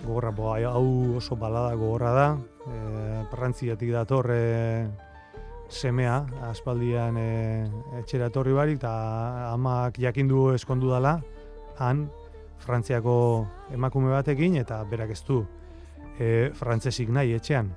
[0.07, 0.87] Gogorra, bo, hau
[1.19, 2.25] oso balada gogorra da.
[2.65, 2.79] E,
[3.35, 4.89] Frantziatik dator e,
[5.69, 6.15] semea,
[6.49, 7.29] aspaldian e,
[8.01, 8.95] etxera etorri barik, eta
[9.51, 11.19] amak jakindu eskondu dala,
[11.77, 12.07] han,
[12.65, 13.19] Frantziako
[13.77, 15.43] emakume batekin, eta berak ez du
[16.17, 17.69] e, frantzesik nahi etxean.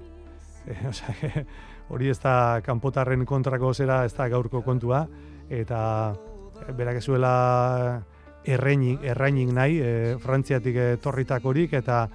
[0.64, 1.44] E, osea,
[1.90, 5.06] hori ez da kanpotarren kontrako zera, ez da gaurko kontua,
[5.50, 6.14] eta
[6.78, 7.34] berak ez zuela
[8.46, 12.08] erreinik, errainik nahi, e, Frantziatik etorritakorik, eta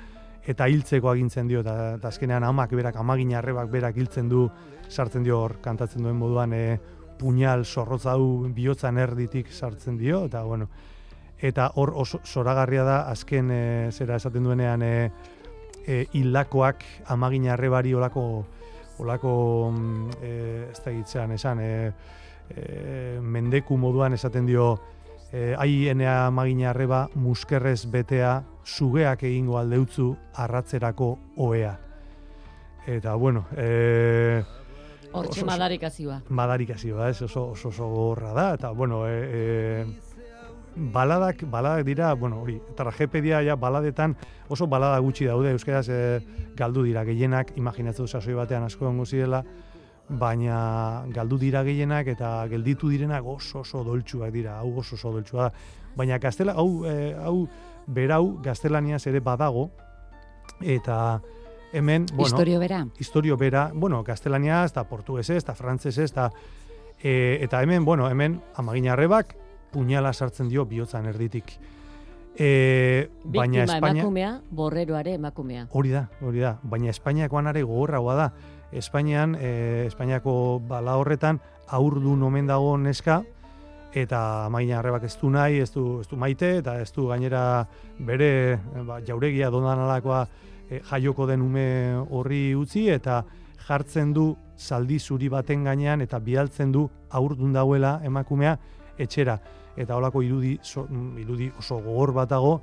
[0.48, 4.46] eta hiltzeko agintzen dio, eta, eta azkenean amak berak, amagin arrebak berak hiltzen du,
[4.88, 6.78] sartzen dio hor, kantatzen duen moduan, e,
[7.18, 10.70] puñal zorrotza du bihotzan erditik sartzen dio, eta bueno,
[11.38, 15.11] eta hor oso zoragarria da, azken e, zera esaten duenean, e,
[15.85, 18.46] e, hildakoak amagin arrebari olako,
[18.99, 21.93] olako mm, e, ez da gitzean esan, e,
[22.51, 24.79] e, mendeku moduan esaten dio,
[25.33, 31.77] e, ai enea magina arreba muskerrez betea sugeak egingo aldeutzu arratzerako oea.
[32.89, 34.43] Eta, bueno, e,
[35.13, 36.23] Hortxe madarikazioa.
[36.29, 40.08] madarikazioa, ez, oso, oso, oso gorra da, eta, bueno, e, e,
[40.79, 44.17] baladak, baladak dira, bueno, hori, tragepedia ja baladetan
[44.49, 46.21] oso balada gutxi daude, euskaraz e,
[46.57, 49.43] galdu dira gehienak, imaginatzen du sasoi batean asko egongo zirela,
[50.09, 55.49] baina galdu dira gehienak eta gelditu direnak oso oso doltsuak dira, hau oso oso doltsua
[55.49, 55.53] da.
[55.97, 57.49] Baina gaztela, hau, e, hau
[57.87, 59.69] berau gaztelaniaz ere badago,
[60.62, 61.21] eta
[61.73, 62.87] hemen, bueno, Historio bera.
[62.99, 66.31] historio bera, bueno, gaztelaniaz, eta portugesez, eta frantzesez, eta
[67.03, 69.37] e, eta hemen, bueno, hemen amaginarrebak
[69.72, 71.59] puñala sartzen dio bihotzan erditik.
[72.38, 75.66] E, baina Espainia, emakumea, borreroare emakumea.
[75.72, 78.33] hori da, hori da, baina Espainiakoan are gogorragoa da.
[78.70, 83.22] Espainian, e, Espainiako bala horretan, aurdun omen dago neska,
[83.96, 87.66] eta amaginarrebak ez du nahi, ez du, ez du maite, eta ez du gainera
[87.98, 90.26] bere ba, jauregia dondan alakoa
[90.68, 91.66] e, jaioko den ume
[92.11, 93.22] horri utzi, eta
[93.66, 98.59] jartzen du zaldi zuri baten gainean, eta bidaltzen du aurdun dauela emakumea
[98.98, 99.38] etxera.
[99.79, 100.88] Eta holako irudi, so,
[101.21, 102.57] irudi oso gogor bat dago,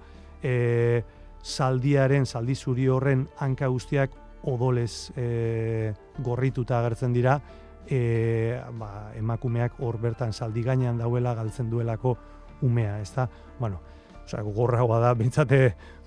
[0.43, 1.03] e,
[1.45, 4.11] zaldiaren, zaldi zuri horren hanka guztiak
[4.51, 7.39] odolez e, gorrituta agertzen dira,
[7.87, 12.17] e, ba, emakumeak hor bertan zaldi gainean dauela galtzen duelako
[12.65, 13.29] umea, ezta?
[13.59, 13.79] Bueno,
[14.25, 15.59] osea, gogorragoa da, bintzate,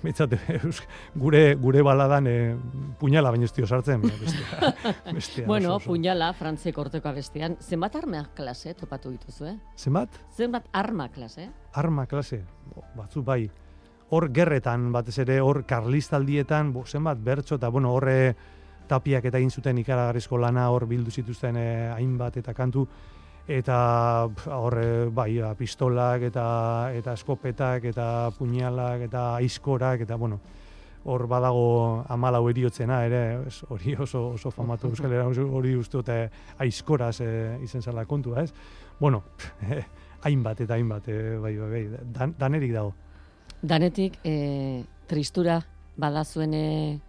[0.03, 0.83] bintzate eus-
[1.15, 2.35] gure, gure baladan e,
[3.01, 4.75] puñala baino ez dio sartzen, bestea,
[5.15, 5.91] bestea Bueno, oso, oso.
[5.93, 7.57] puñala, frantziek orteko abestian.
[7.61, 9.57] Zenbat arma klase topatu dituzu, eh?
[9.77, 10.11] Zenbat?
[10.37, 11.49] Zenbat arma klase?
[11.73, 12.43] arma klase,
[12.75, 13.49] bo, batzu bai,
[14.11, 18.35] hor gerretan, batez ere, hor karlistaldietan, bo, zenbat bertso, eta bueno, horre
[18.89, 22.87] tapiak eta egin zuten ikaragarrizko lana, hor bildu zituzten eh, hainbat eta kantu,
[23.49, 26.47] eta horre, bai, a, pistolak, eta,
[26.93, 30.41] eta eskopetak, eta puñalak, eta aizkorak, eta bueno,
[31.09, 33.23] hor badago amalau eriotzena ere,
[33.73, 36.29] hori oso, oso famatu euskal hori uste dut eh,
[36.61, 38.53] aizkoraz eh, izen zela kontua, ez?
[39.01, 39.23] Bueno,
[40.29, 42.93] hainbat eta hainbat, eh, bai, bai, bai, dan, danerik dago.
[43.63, 45.63] Danetik, eh, tristura
[45.97, 47.01] badazuen eh,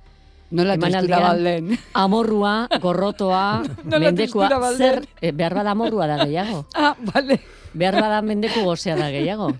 [0.52, 1.78] Nola tristura balden.
[1.94, 6.66] amorrua, gorrotoa, mendekua, tristura zer, eh, behar bada amorrua da gehiago.
[6.80, 7.40] Ah, bale.
[7.74, 9.52] Behar bada mendeku gozea da gehiago.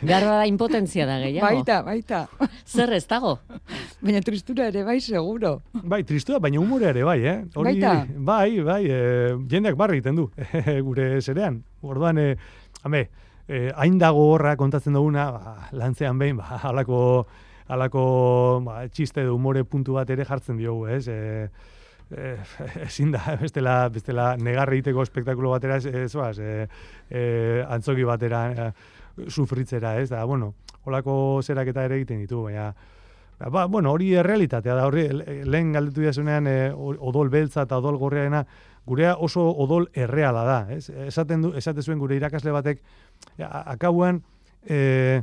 [0.00, 1.46] Behar bada impotentzia da gehiago.
[1.46, 2.24] Baita, baita.
[2.66, 3.36] Zer ez dago?
[4.02, 5.60] Baina tristura ere bai seguro.
[5.72, 7.36] Bai, tristua, baina umore ere bai, eh?
[7.54, 7.94] Baita?
[8.16, 8.98] Bai, bai, e,
[9.52, 10.26] jendeak barri egiten du,
[10.88, 11.62] gure zerean.
[11.86, 12.34] Orduan, e,
[12.82, 13.04] hame,
[13.46, 16.98] e, hain dago horra kontatzen duguna, ba, lantzean behin, ba, halako,
[17.72, 18.04] halako
[18.66, 21.06] ba, txiste edo umore puntu bat ere jartzen diogu, ez?
[21.08, 21.48] E,
[22.12, 22.34] e,
[22.86, 26.66] ezin da, bestela, bestela negarre egiteko espektakulo batera, ez, ez baz, e,
[27.10, 27.22] e,
[27.68, 28.72] antzoki batera e,
[29.28, 30.10] sufritzera, ez?
[30.12, 30.54] Da, bueno,
[30.84, 32.72] holako zerak eta ere egiten ditu, baina,
[33.50, 37.96] Ba, bueno, hori errealitatea da, hori le- lehen galdetu dizunean e, odol beltza eta odol
[37.98, 38.44] gorriarena,
[38.86, 40.84] gurea oso odol erreala da, ez?
[41.08, 42.82] Esaten du, esate zuen gure irakasle batek,
[43.48, 44.20] akabuan,
[44.62, 45.22] e,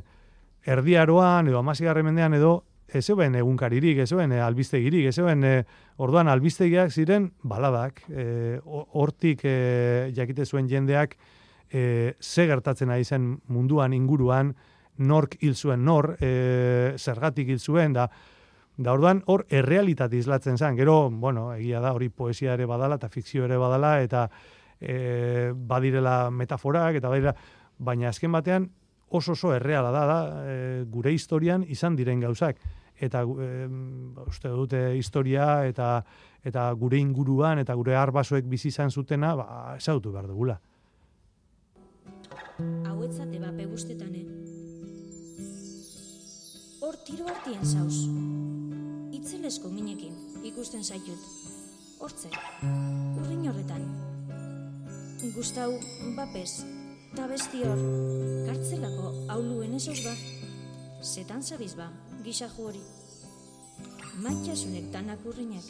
[0.66, 5.52] erdiaroan edo amazigarren mendean edo, ez zeuen egunkaririk, ez zeuen eh, albistegirik, ez zeuen e,
[6.02, 11.14] orduan albistegiak ziren baladak, e, ho- hortik e, jakite zuen jendeak
[11.70, 14.56] e, ze gertatzen ari zen munduan, inguruan,
[14.98, 18.10] nork hil zuen nor, e, zergatik hil zuen, da,
[18.76, 20.76] da orduan hor errealitate islatzen zen.
[20.76, 24.26] Gero, bueno, egia da hori poesia ere badala eta fikzio ere badala eta
[24.82, 27.36] e, badirela metaforak eta badira,
[27.78, 28.70] baina azken batean
[29.10, 32.60] oso oso erreala da, da e, gure historian izan diren gauzak.
[33.00, 33.68] Eta e,
[34.28, 36.04] uste dute historia eta
[36.44, 40.60] eta gure inguruan eta gure arbasoek bizi izan zutena, ba, ezagutu behar dugula.
[42.88, 44.26] Hauetzate bape guztetan, eh?
[46.84, 48.08] Hor tiro hartien zauz.
[49.16, 50.16] Itzelesko minekin,
[50.48, 51.20] ikusten zaitut.
[52.00, 52.32] Hortze,
[53.20, 53.84] urrin horretan.
[55.36, 55.74] Gustau,
[56.16, 56.64] bapez,
[57.16, 57.82] ta besti hor,
[58.48, 60.14] kartzelako auluen ezoz ba.
[61.02, 61.90] Zetan zabiz ba,
[62.26, 62.82] gixaju hori.
[64.24, 65.68] Maitxasunek danak urrinek.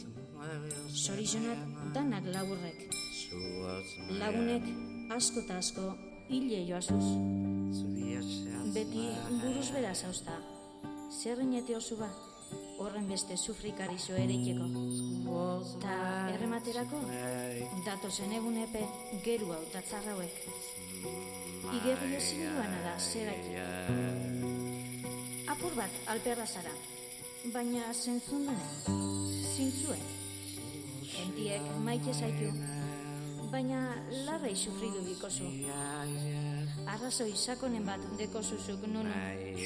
[0.89, 1.60] Sorizonak
[1.93, 2.88] danak laburrek.
[4.21, 4.65] Lagunek
[5.13, 5.86] asko eta asko
[6.30, 7.06] hile joazuz.
[8.73, 9.06] Beti
[9.43, 10.39] buruz bera zauzta.
[11.10, 12.10] Zerrinete oso ba,
[12.80, 14.67] horren beste sufrikarizo ere itxeko.
[15.84, 15.95] Ta
[16.34, 17.02] errematerako,
[17.86, 18.86] datozen egun epe
[19.25, 19.84] geru hau ta
[21.00, 21.74] tzarrauek.
[21.78, 23.44] Igerri ezin duana da zerak.
[25.48, 26.72] Apur bat alperra zara,
[27.54, 28.68] baina zentzun dene,
[29.56, 30.04] zintzuen.
[31.24, 32.52] Entiek maite zaitu,
[33.52, 33.82] baina
[34.26, 35.50] larrei sufridu bikozu.
[36.88, 39.14] Arrazoi sakonen bat dekozuzuk nunu,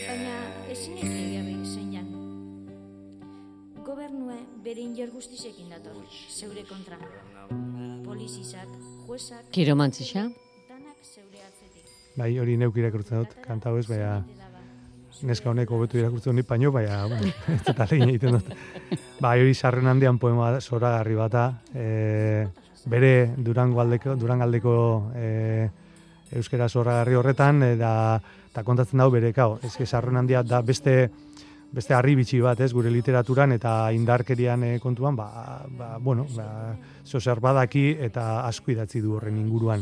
[0.08, 0.36] baina
[0.70, 2.14] ezin egiarri zeinan.
[3.84, 5.98] gobernue bere inger guztisekin dator,
[6.30, 6.98] zeure kontra.
[8.06, 8.72] Polizizak,
[9.08, 10.53] juezak, zeure atzetik.
[12.14, 14.20] Bai, hori neuk irakurtzen dut, kanta hau baina
[15.26, 17.06] neska honek hobetu irakurtzen dut baino, baina,
[17.56, 18.52] ez dut alegin egiten dut.
[19.22, 22.46] Bai, hori sarren handian poema zoragarri bata, e,
[22.86, 24.76] bere Durango aldeko, Durangaldeko
[25.16, 25.70] e,
[26.38, 27.94] euskera zoragarri horretan, eta
[28.54, 31.10] eta kontatzen dago bere, kau, ez sarren handia da beste
[31.74, 36.76] beste harri bitxi bat, ez, gure literaturan eta indarkerian e, kontuan, ba, ba, bueno, ba,
[37.42, 39.82] badaki eta asko idatzi du horren inguruan.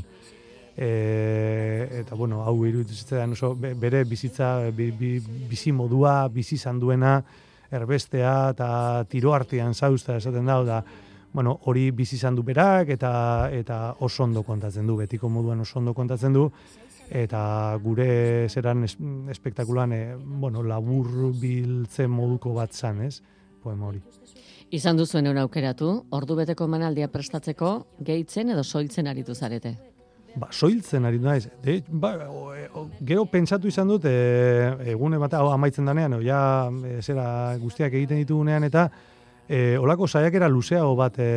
[0.77, 6.79] E, eta bueno, hau iruditzen oso be- bere bizitza bi, bi, bizi modua, bizi izan
[6.79, 7.17] duena,
[7.71, 8.69] erbestea eta
[9.09, 10.83] tiro artean zauzta esaten da, da
[11.33, 15.79] bueno, hori bizi izan du berak eta eta oso ondo kontatzen du, betiko moduan oso
[15.79, 16.49] ondo kontatzen du
[17.11, 18.95] eta gure zeran es,
[19.29, 23.21] espektakulan e, bueno, labur biltzen moduko bat zan, ez?
[23.61, 23.99] Poema hori.
[24.71, 29.75] izan duzuen aukeratu, ordu beteko manaldia prestatzeko, gehitzen edo soiltzen aritu zarete.
[30.35, 31.49] Ba, soiltzen ari naiz.
[31.63, 36.21] De, ba, o, o, gero pentsatu izan dut, e, egune bat hau amaitzen danean, o,
[36.23, 37.25] ja, e, zera
[37.59, 38.87] guztiak egiten ditugunean, eta
[39.49, 41.31] e, olako saiakera luzeago bat e,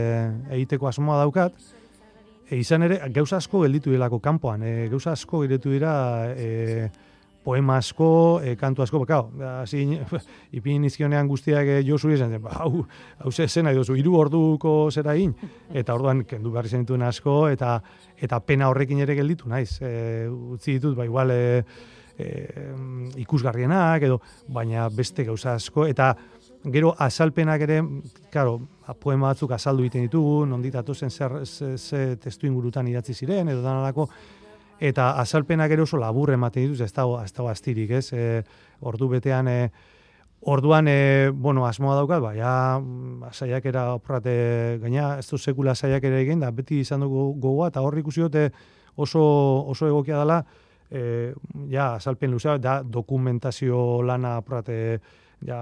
[0.55, 1.59] egiteko asmoa daukat,
[2.49, 5.97] e, izan ere, gauza asko gelditu dilako kanpoan, e, gauza asko gelditu dira
[6.39, 6.89] e,
[7.45, 9.29] poema asko, e, kantu asko, ba, kao,
[9.61, 9.85] hasi
[10.59, 12.87] ipin nizkionean guztiak e, Josu izan zen, ba, hau,
[13.21, 15.35] hau ze zena idozu, hiru orduko zera egin,
[15.75, 17.77] eta orduan kendu behar izan dituen asko, eta
[18.25, 19.79] eta pena horrekin ere gelditu naiz.
[19.83, 21.65] E, utzi ditut, ba, igual, e,
[22.19, 22.31] e,
[23.23, 26.15] ikusgarrienak, edo, baina beste gauza asko, eta
[26.73, 27.81] gero azalpenak ere,
[28.33, 28.59] claro,
[29.01, 33.63] poema batzuk azaldu egiten ditugu, nondit atozen zer, ze, ze testu ingurutan idatzi ziren, edo
[33.65, 34.09] danalako,
[34.81, 38.07] eta azalpenak ere oso labur ematen dituz, ez dago, ez dago astirik, ez?
[38.13, 38.45] E,
[38.81, 39.93] ordu betean, e,
[40.45, 46.21] orduan, e, bueno, asmoa daukat, ba, ja, mm, saiakera oprate, gaina, ez du sekula saiakera
[46.21, 48.51] egin, da, beti izan dugu gogoa, eta horri ikusi dute
[48.97, 49.23] oso,
[49.73, 50.43] oso egokia dela,
[50.91, 51.33] e,
[51.73, 55.01] ja, azalpen luzea, da, dokumentazio lana oprate,
[55.41, 55.61] ja,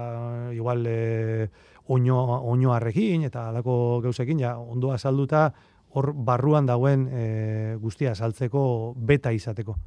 [0.51, 1.47] igual, e,
[1.87, 2.19] oino,
[2.51, 5.47] oinoarrekin, eta alako gauzekin, ja, ondo azalduta,
[5.93, 7.25] hor barruan dagoen e,
[7.79, 9.77] guztia saltzeko beta izateko.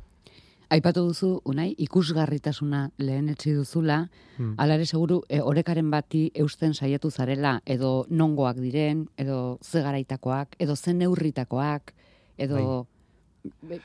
[0.68, 4.00] Aipatu duzu, unai, ikusgarritasuna lehen etzi duzula,
[4.36, 4.54] Hmm.
[4.58, 10.74] alare seguru, e, orekaren bati eusten saiatu zarela, edo nongoak diren, edo ze garaitakoak, edo
[10.76, 11.92] ze neurritakoak,
[12.36, 12.86] edo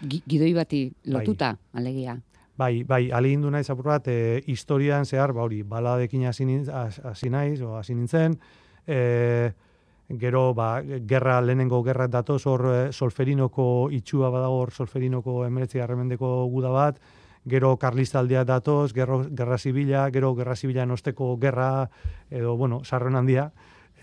[0.02, 2.18] gi- gidoi bati lotuta, alegia.
[2.58, 6.46] Bai, bai, alegin du naiz apur bat, e, historian zehar, ba hori, baladekin hasi
[7.30, 8.40] naiz, o hasi nintzen,
[8.88, 9.52] e,
[10.20, 16.46] gero, ba, gerra, lehenengo gerra datoz hor e, solferinoko itxua badago hor solferinoko emeretzi garremendeko
[16.52, 17.00] guda bat,
[17.46, 21.90] gero karlistaldia datoz, gerro, gerra zibila, gero gerra zibila osteko gerra,
[22.30, 23.52] edo, bueno, sarren handia,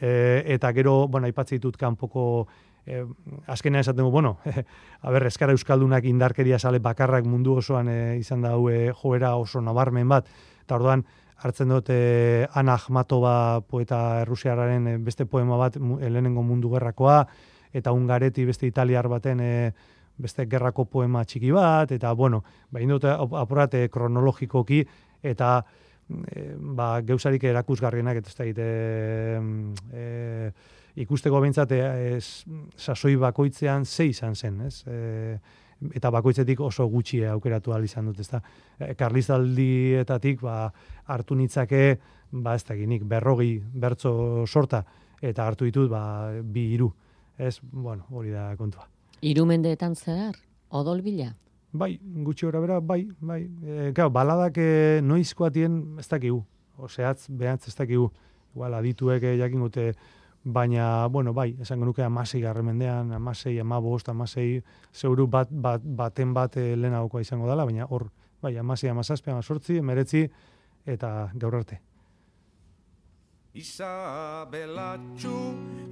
[0.01, 2.47] e, eta gero, bueno, aipatze ditut kanpoko
[2.89, 3.05] eh,
[3.47, 4.39] azkenean esaten du, bueno,
[5.03, 9.61] a ber, eskara euskaldunak indarkeria sale bakarrak mundu osoan eh, izan da haue joera oso
[9.61, 10.29] nabarmen bat,
[10.65, 11.05] eta orduan
[11.39, 17.27] hartzen dut eh, Ana Akhmatova poeta errusiararen eh, beste poema bat mu- eh, mundu gerrakoa,
[17.73, 19.73] eta Ungareti beste italiar baten eh,
[20.19, 24.85] beste gerrako poema txiki bat, eta bueno, bain dut ap- apurat kronologikoki,
[25.23, 25.65] eta
[26.09, 28.67] e, ba, geusarik erakusgarrienak, eta ez da egite,
[29.93, 30.51] e,
[31.05, 32.19] ikusteko behintzat, e,
[32.77, 34.83] sasoi bakoitzean ze izan zen, ez?
[34.87, 35.39] E,
[35.95, 38.41] eta bakoitzetik oso gutxi aukeratu ahal izan dut, ezta.
[38.79, 40.73] E, Karlizaldietatik ba,
[41.07, 41.99] hartu nitzake,
[42.33, 44.85] ba ez dakinik, berrogi bertso sorta,
[45.23, 46.03] eta hartu ditut ba,
[46.43, 46.91] bi hiru.
[47.39, 48.89] Ez, bueno, hori da kontua.
[49.23, 50.35] Hiru mendeetan zehar,
[50.75, 51.33] odol bila.
[51.73, 53.43] Bai, gutxi gora bera, bai, bai.
[53.63, 54.71] E, claro, baladak e,
[55.05, 56.43] noizkoatien ez dakigu.
[56.79, 58.09] Oseatz, behatz ez dakigu.
[58.55, 59.93] Igual, adituek e, jakin gute,
[60.53, 66.57] baina, bueno, bai, esango nuke amasei garremendean, amasei, amabost, amasei, zeuru bat, bat, baten bat
[66.57, 68.09] e, lehenagokoa izango dela, baina hor,
[68.43, 70.25] bai, amasei, amazazpi, amazortzi, emeretzi,
[70.87, 71.81] eta gaur arte.
[73.59, 75.37] Isabelatxu,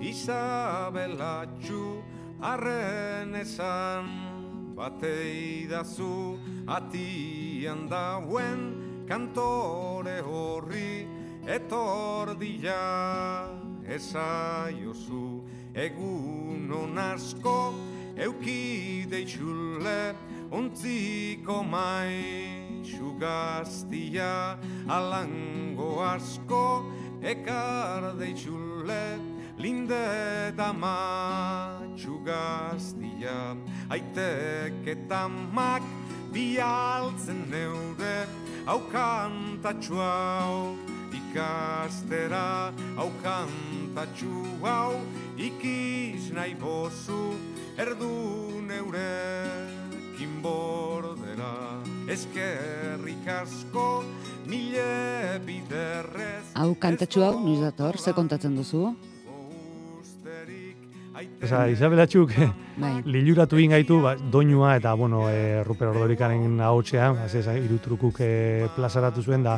[0.01, 1.83] Isabelatxu,
[2.41, 4.11] arren esan
[4.77, 6.37] batei dazu
[6.69, 8.67] atian dauen
[9.09, 11.09] kantore horri
[11.47, 15.43] etordila esaiozu
[15.74, 17.74] egun asko
[18.16, 20.14] eukide itxule
[20.51, 24.59] ontziko mai xugaztia
[24.89, 26.84] alango asko
[27.22, 29.05] ekar deitxule
[29.59, 30.97] linde dama
[31.97, 33.57] txugaztia
[33.91, 35.82] aitek eta mak
[36.32, 38.16] bialtzen neure
[38.66, 45.01] hau kantatxu hau ikastera hau kantatxu hau
[45.37, 47.37] ikiz nahi bozu
[47.79, 48.11] erdu
[48.69, 51.53] neurekin bordera
[52.09, 54.05] eskerrik asko
[54.47, 58.95] mile biderrez Hau kantatxu hau, noiz dator, ze kontatzen duzu?
[61.43, 62.33] Osa, Isabel Atxuk
[62.77, 63.01] Bai.
[63.05, 69.43] liluratu ingaitu, ba, doinua eta, bueno, e, Ruper Ordorikaren ahotxean, ba, irutrukuk e, plazaratu zuen
[69.47, 69.57] da,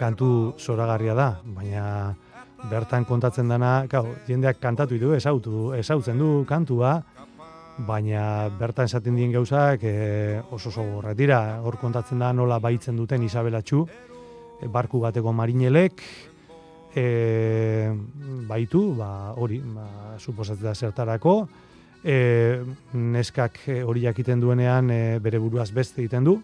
[0.00, 1.84] kantu zoragarria da, baina
[2.70, 6.98] bertan kontatzen dana, kau, jendeak kantatu ditu, ezautu, ezautzen du kantua,
[7.86, 13.22] baina bertan esaten dien gauzak e, oso oso dira, hor kontatzen da nola baitzen duten
[13.24, 13.86] Isabel Atxu,
[14.60, 16.04] e, barku bateko marinelek,
[16.94, 17.06] e,
[18.48, 21.36] baitu, ba, hori, ba, suposatzen da zertarako,
[22.04, 22.60] e,
[22.92, 26.40] neskak hori jakiten duenean e, bere buruaz beste egiten du,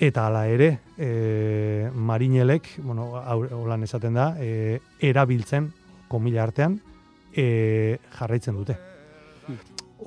[0.00, 3.10] eta hala ere, e, marinelek, bueno,
[3.60, 5.68] holan esaten da, e, erabiltzen,
[6.08, 6.78] komila artean,
[7.36, 8.78] e, jarraitzen dute.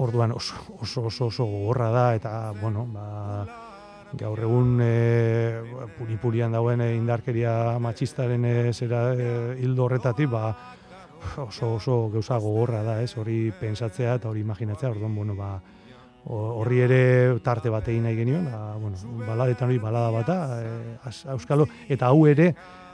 [0.02, 3.46] Orduan oso oso oso, oso gogorra da eta bueno, ba,
[4.18, 9.30] gaur egun e, puri-purian dauen e, indarkeria matxistaren e, zera e,
[9.62, 10.56] hildo horretatik, ba,
[11.46, 13.14] oso oso gauza gogorra da, ez?
[13.18, 15.60] Hori pensatzea eta hori imaginatzea, orduan, bueno, ba,
[16.26, 18.98] horri ere tarte bat egin nahi genion, da, bueno,
[19.28, 22.54] baladetan hori balada bata, e, az- auskalo, eta hau ere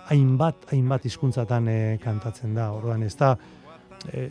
[0.09, 3.36] hainbat, hainbat hizkuntzatan e, kantatzen da, orduan ez da,
[4.11, 4.30] e,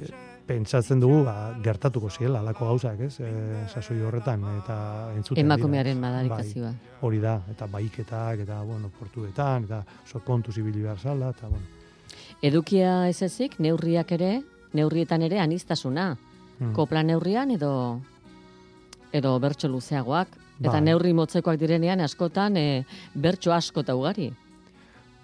[0.48, 3.20] pentsatzen dugu ba, gertatuko ziela alako gauzak, ez?
[3.20, 3.30] E,
[3.68, 4.76] sasoi horretan eta
[5.14, 6.70] entzuten Emakumearen madarikazioa.
[6.72, 11.50] Bai, hori da, eta baiketak eta bueno, portuetan eta oso kontu zibili behar zala eta
[11.52, 11.66] bueno.
[12.42, 14.38] Edukia ez ezik, neurriak ere,
[14.72, 16.14] neurrietan ere anistasuna.
[16.58, 16.72] Mm.
[16.74, 18.00] Kopla neurrian edo
[19.12, 20.28] edo bertso luzeagoak.
[20.58, 20.82] Eta Bai.
[20.82, 22.84] neurri motzekoak direnean askotan e,
[23.14, 24.32] bertso asko eta ugari.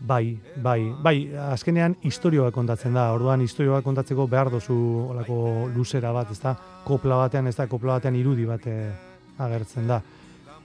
[0.05, 1.17] Bai, bai, bai,
[1.55, 3.09] azkenean historioa kontatzen da.
[3.15, 4.77] Orduan historioa kontatzeko behar dozu
[5.11, 6.55] olako luzera bat, ezta?
[6.85, 8.91] Kopla batean, ez da, kopla batean irudi bat eh,
[9.39, 10.01] agertzen da.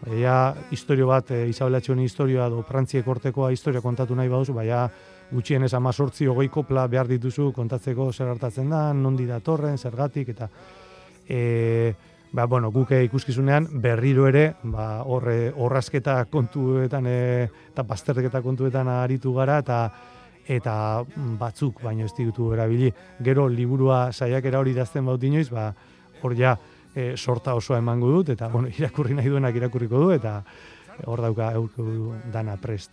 [0.01, 4.85] Baina historio bat, e, Isabel Atxonen historioa edo Frantziek hortekoa historia kontatu nahi baduzu, baina
[5.31, 10.49] gutxienez amazortzi hogei kopla behar dituzu kontatzeko zer hartatzen da, nondi datorren, zergatik, eta
[11.29, 11.93] e,
[12.31, 19.33] ba, bueno, guke ikuskizunean berriro ere, ba, horre, horrazketa kontuetan e, eta bazterketa kontuetan aritu
[19.33, 19.81] gara, eta
[20.49, 21.03] eta
[21.37, 22.89] batzuk baino ez ditugu erabili.
[23.21, 25.67] Gero liburua saiakera hori idazten baut inoiz, ba,
[26.23, 26.55] hor ja
[26.95, 30.39] e, sorta osoa emango dut, eta bueno, irakurri nahi duenak irakurriko du, eta
[31.05, 32.91] hor dauka eurko du dana prest.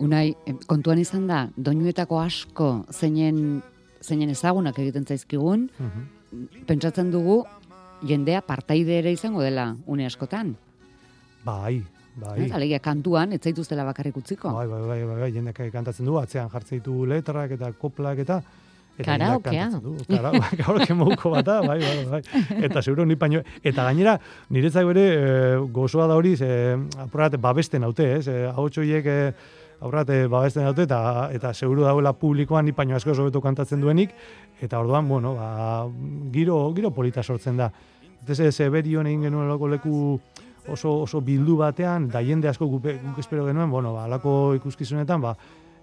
[0.00, 0.34] Unai,
[0.68, 3.62] kontuan izan da, doinuetako asko zeinen,
[4.00, 6.64] zeinen ezagunak egiten zaizkigun, Mhm.
[6.66, 7.44] pentsatzen dugu
[8.06, 10.56] jendea partaide ere izango dela une askotan.
[11.44, 11.82] Bai,
[12.16, 12.36] bai.
[12.44, 14.52] Ez, alegia kantuan, ez zaituztela bakarrik utziko.
[14.52, 18.42] Bai, bai, bai, bai, bai, jendeak kantatzen du, atzean jartzen ditu letrak eta koplak eta
[19.00, 19.68] eta Karaokea.
[19.80, 19.94] du.
[20.08, 22.20] Kara, karaoke moduko bata, bai, bai, bai.
[22.66, 24.18] Eta seguro ni paino eta gainera
[24.50, 26.50] niretzako ere e, gozoa da hori, ze
[27.00, 28.26] apurat babesten haute, ez?
[28.28, 29.18] E, Ahotx horiek e,
[29.80, 34.12] aurrat e, babesten haute eta eta seguro dauela publikoan ni paino asko hobeto kantatzen duenik
[34.60, 35.86] eta orduan, bueno, ba,
[36.32, 37.70] giro giro polita sortzen da.
[38.28, 40.20] Ez Seberion egin genuen loko leku
[40.68, 45.20] oso oso bildu batean, da jende asko gupe, guk espero genuen, bueno, ba, alako ikuskizunetan,
[45.20, 45.34] ba,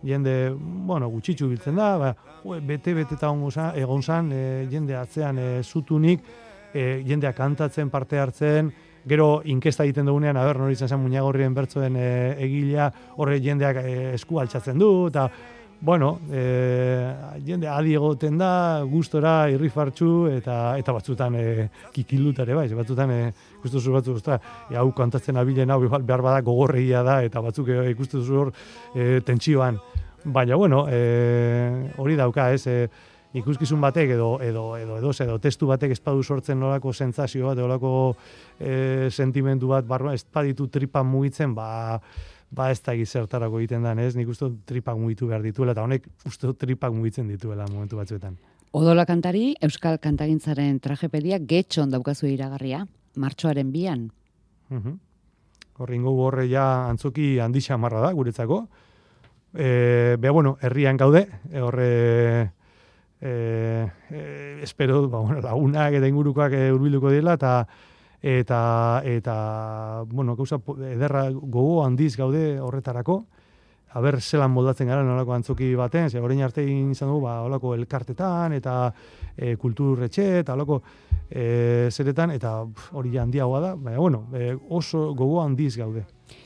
[0.05, 2.11] jende, bueno, gutxitxu biltzen da, ba,
[2.43, 3.31] ue, bete, bete eta
[3.75, 6.21] egon zan, e, jende atzean e, zutunik,
[6.73, 8.71] e, jendeak kantatzen, parte hartzen,
[9.07, 13.95] gero inkesta egiten dugunean, aber, nori izan zen muñagorrien bertzoen e, egilea, horre jendeak e,
[14.13, 15.29] esku altxatzen du, eta,
[15.79, 17.13] bueno, e,
[17.45, 23.19] jende adi egoten da, gustora, irrifartxu, eta eta batzutan e, kikilutare bai, batzutan e,
[23.59, 27.69] ikustu zu batzu, ostra, e, hau kantatzen abilen hau behar bada gogorregia da, eta batzuk
[27.69, 28.53] e, ikustu zu hor
[28.95, 29.77] e, tentsioan.
[30.25, 32.89] Baina, bueno, e, hori dauka, ez, e,
[33.37, 37.59] ikuskizun batek edo edo edo edo edo testu batek ez badu sortzen nolako sentsazio bat,
[37.59, 37.91] nolako
[38.59, 41.99] e, sentimendu bat barruan ez baditu tripa mugitzen, ba
[42.49, 44.15] ba ez da zertarako egiten dan, ez?
[44.15, 48.37] Nik uste tripak mugitu behar dituela eta honek uste tripak mugitzen dituela momentu batzuetan.
[48.71, 52.85] Odola kantari, Euskal Kantagintzaren tragepedia getxon daukazu iragarria,
[53.15, 54.11] martxoaren bian.
[54.69, 54.99] Mhm.
[55.77, 58.67] Horringo horre ja antzoki handi xamarra da guretzako.
[59.53, 62.51] E, bea, bueno, herrian gaude, e, horre
[63.21, 67.67] e, e, espero, ba, bueno, lagunak eta ingurukoak e, hurbilduko dira eta
[68.21, 70.59] eta eta bueno, gauza
[70.89, 73.25] ederra gogo handiz gaude horretarako.
[73.97, 78.53] Aber zelan moldatzen gara nolako antzoki baten, ze orain arte izan dugu ba holako elkartetan
[78.53, 78.91] eta
[79.35, 80.81] e, kulturretxe eta holako
[81.29, 86.03] e, zeretan eta hori handiagoa da, baina bueno, e, oso gogo handiz gaude.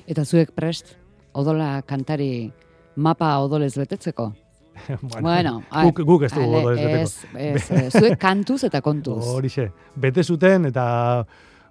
[0.08, 0.96] Eta zuek prest,
[1.34, 2.52] odola kantari
[2.96, 4.32] mapa odolez betetzeko.
[5.22, 7.02] Bueno, guk, guk ez dugu odolez beteko.
[7.38, 9.20] Ez, ez, zuek kantuz eta kontuz.
[9.34, 9.68] Horixe,
[10.00, 10.86] bete zuten eta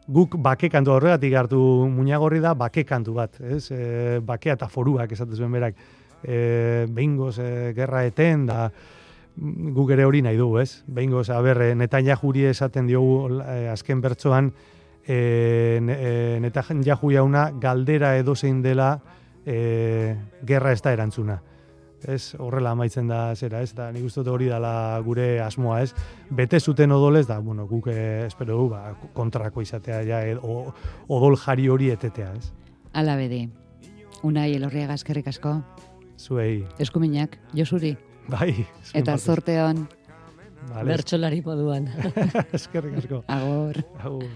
[0.09, 1.59] guk bake kantu horregatik hartu
[1.91, 3.71] muñagorri da bake kantu bat, ez?
[3.71, 5.77] E, bakea eta foruak esaten zuen berak.
[6.23, 8.71] E, behingoz e, gerra eten da
[9.37, 10.83] guk ere hori nahi dugu, ez?
[10.87, 14.53] Behingoz, aber, e, Netanyahu esaten diogu e, azken bertsoan
[15.07, 19.01] e, e, Netanyahu jauna galdera edozein dela
[19.47, 21.41] e, gerra ez da erantzuna
[22.09, 25.95] ez horrela amaitzen da zera, ez da nik uste hori dala gure asmoa, ez
[26.31, 30.73] bete zuten odolez da bueno, guk eh, espero du ba, kontrako izatea ja ed, o,
[31.09, 32.53] odol jari hori etetea, ez
[32.93, 33.45] Ala bedi.
[34.27, 35.61] Unai elorriaga eskerrik asko.
[36.19, 36.65] Zuei.
[36.83, 37.95] Eskuminak, Josuri.
[38.29, 38.67] Bai.
[38.95, 39.87] Eta zorte hon.
[40.69, 40.87] Vale.
[40.91, 41.89] Bertsolari moduan.
[42.59, 43.23] eskerrik asko.
[43.31, 43.81] Agor.
[44.03, 44.29] Agor.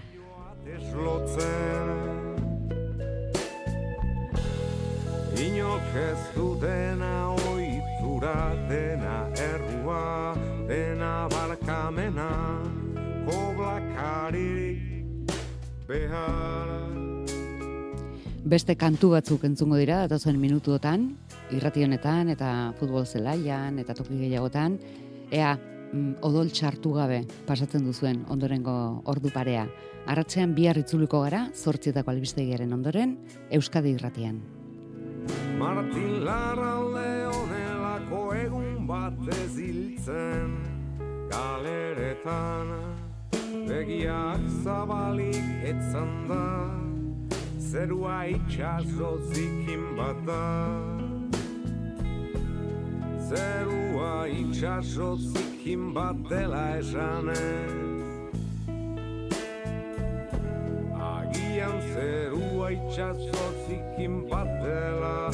[5.35, 6.55] Inok ez du
[8.25, 10.35] oitura, dena errua,
[10.67, 12.61] dena barkamena,
[13.25, 14.81] koblakaririk
[15.87, 16.67] behar.
[18.45, 21.17] Beste kantu batzuk entzungo dira, datozen minutuotan,
[21.51, 24.77] irrati honetan eta futbol zelaian eta toki gehiagotan,
[25.31, 29.67] ea mm, odol txartu gabe pasatzen duzuen ondorengo ordu parea.
[30.05, 33.17] Arratzean bihar itzuliko gara, zortzietako albistegiaren ondoren,
[33.49, 34.41] Euskadi irratian.
[35.57, 37.14] Martin Larralde
[38.11, 40.57] honelako egun batez hiltzen
[41.31, 42.67] Galeretan.
[43.67, 46.69] Begiak zabalik etzan da
[47.59, 50.69] Zerua itxaso zikin bat da
[53.29, 57.73] Zerua itxaso zikin bat dela esanez.
[60.93, 65.31] Agian zerua itxaso zikin bat dela